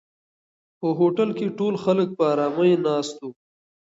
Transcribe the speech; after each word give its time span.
په 0.79 0.87
هوټل 0.99 1.29
کې 1.37 1.47
ټول 1.57 1.73
خلک 1.83 2.07
په 2.17 2.23
آرامۍ 2.31 2.71
ناست 2.85 3.15
وو. 3.21 3.31